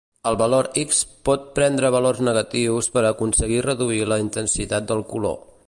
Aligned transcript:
El 0.29 0.37
valor 0.41 0.69
x 0.83 1.01
pot 1.29 1.43
prendre 1.59 1.91
valors 1.97 2.23
negatius 2.29 2.89
per 2.97 3.05
a 3.05 3.11
aconseguir 3.17 3.61
reduir 3.69 4.01
la 4.13 4.19
intensitat 4.25 4.93
del 4.95 5.07
color. 5.15 5.39